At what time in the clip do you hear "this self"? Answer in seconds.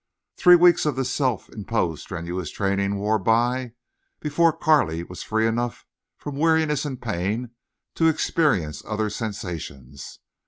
0.95-1.47